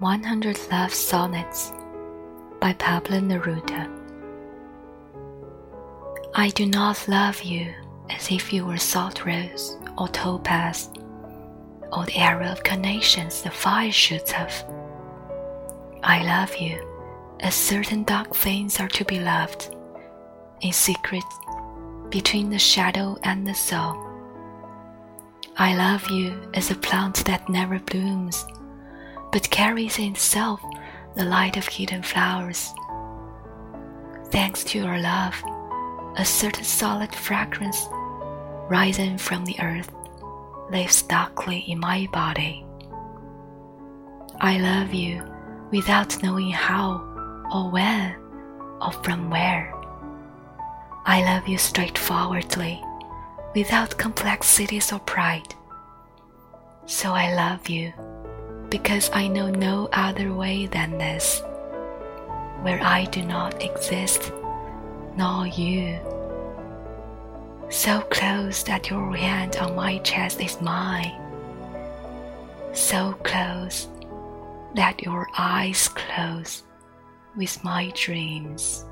100 0.00 0.58
Love 0.70 0.92
Sonnets 0.92 1.72
by 2.60 2.74
Pablo 2.74 3.18
Neruda. 3.18 3.90
I 6.34 6.50
do 6.50 6.66
not 6.66 7.08
love 7.08 7.42
you 7.42 7.72
as 8.10 8.30
if 8.30 8.52
you 8.52 8.66
were 8.66 8.76
salt 8.76 9.24
rose 9.24 9.78
or 9.96 10.08
topaz, 10.08 10.90
or 11.94 12.04
the 12.04 12.18
arrow 12.18 12.48
of 12.48 12.62
carnations 12.62 13.40
the 13.40 13.50
fire 13.50 13.90
shoots 13.90 14.34
of. 14.34 14.52
I 16.02 16.22
love 16.24 16.54
you 16.56 16.78
as 17.40 17.54
certain 17.54 18.04
dark 18.04 18.36
things 18.36 18.78
are 18.78 18.88
to 18.88 19.04
be 19.06 19.18
loved, 19.18 19.74
in 20.60 20.74
secret, 20.74 21.24
between 22.10 22.50
the 22.50 22.58
shadow 22.58 23.16
and 23.22 23.46
the 23.46 23.54
soul. 23.54 23.96
I 25.56 25.74
love 25.74 26.10
you 26.10 26.38
as 26.52 26.70
a 26.70 26.74
plant 26.74 27.24
that 27.24 27.48
never 27.48 27.78
blooms 27.78 28.44
but 29.32 29.50
carries 29.50 29.98
in 29.98 30.12
itself 30.12 30.60
the 31.14 31.24
light 31.24 31.56
of 31.56 31.66
hidden 31.66 32.02
flowers. 32.02 32.72
Thanks 34.30 34.64
to 34.64 34.78
your 34.78 34.98
love, 34.98 35.34
a 36.16 36.24
certain 36.24 36.64
solid 36.64 37.14
fragrance, 37.14 37.88
rising 38.68 39.18
from 39.18 39.44
the 39.44 39.56
earth, 39.60 39.90
lives 40.70 41.02
darkly 41.02 41.60
in 41.68 41.78
my 41.78 42.08
body. 42.12 42.64
I 44.40 44.58
love 44.58 44.92
you 44.92 45.22
without 45.70 46.22
knowing 46.22 46.50
how 46.50 46.98
or 47.52 47.70
when 47.70 48.14
or 48.82 48.92
from 49.02 49.30
where. 49.30 49.72
I 51.06 51.22
love 51.22 51.46
you 51.48 51.56
straightforwardly, 51.56 52.82
without 53.54 53.96
complexities 53.96 54.92
or 54.92 54.98
pride. 54.98 55.54
So 56.86 57.12
I 57.12 57.32
love 57.34 57.68
you 57.68 57.92
because 58.76 59.08
I 59.14 59.26
know 59.26 59.48
no 59.48 59.88
other 59.94 60.34
way 60.34 60.66
than 60.66 60.98
this, 60.98 61.40
where 62.60 62.82
I 62.82 63.06
do 63.06 63.22
not 63.22 63.62
exist, 63.62 64.30
nor 65.16 65.46
you. 65.46 65.98
So 67.70 68.02
close 68.10 68.64
that 68.64 68.90
your 68.90 69.16
hand 69.16 69.56
on 69.56 69.74
my 69.76 69.96
chest 70.00 70.42
is 70.42 70.60
mine, 70.60 71.16
so 72.74 73.14
close 73.24 73.88
that 74.74 75.00
your 75.00 75.26
eyes 75.38 75.88
close 75.88 76.62
with 77.34 77.64
my 77.64 77.90
dreams. 77.96 78.84